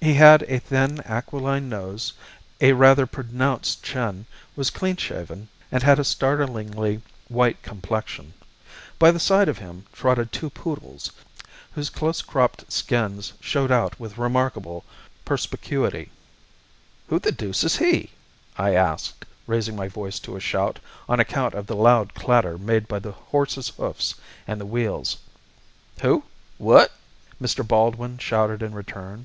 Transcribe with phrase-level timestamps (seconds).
[0.00, 2.12] He had a thin, aquiline nose,
[2.60, 8.34] a rather pronounced chin, was clean shaven, and had a startlingly white complexion.
[8.98, 11.10] By the side of him trotted two poodles,
[11.72, 14.84] whose close cropped skins showed out with remarkable
[15.24, 16.10] perspicuity.
[17.08, 18.10] "Who the deuce is he?"
[18.58, 22.88] I asked, raising my voice to a shout on account of the loud clatter made
[22.88, 25.16] by the horse's hoofs and the wheels.
[26.02, 26.24] "Who?
[26.58, 26.92] what?"
[27.40, 27.66] Mr.
[27.66, 29.24] Baldwin shouted in return.